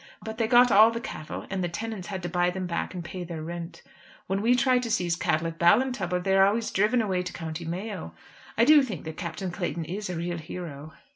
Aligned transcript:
But 0.23 0.39
they 0.39 0.47
got 0.47 0.71
all 0.71 0.89
the 0.89 0.99
cattle, 0.99 1.45
and 1.51 1.63
the 1.63 1.69
tenants 1.69 2.07
had 2.07 2.23
to 2.23 2.27
buy 2.27 2.49
them 2.49 2.65
back 2.65 2.95
and 2.95 3.05
pay 3.05 3.23
their 3.23 3.43
rent. 3.43 3.83
When 4.25 4.41
we 4.41 4.55
try 4.55 4.79
to 4.79 4.89
seize 4.89 5.15
cattle 5.15 5.45
at 5.45 5.59
Ballintubber 5.59 6.21
they 6.23 6.35
are 6.35 6.47
always 6.47 6.71
driven 6.71 7.03
away 7.03 7.21
to 7.21 7.31
County 7.31 7.65
Mayo. 7.65 8.15
I 8.57 8.65
do 8.65 8.81
think 8.81 9.03
that 9.03 9.15
Captain 9.17 9.51
Clayton 9.51 9.85
is 9.85 10.09
a 10.09 10.15
real 10.17 10.39
hero." 10.39 10.93